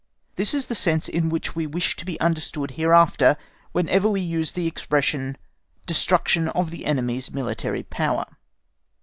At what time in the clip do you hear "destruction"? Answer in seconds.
5.85-6.49